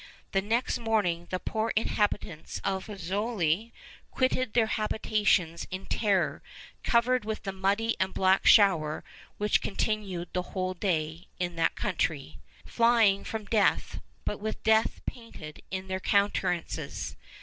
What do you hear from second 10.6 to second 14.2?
day in that country—flying from death,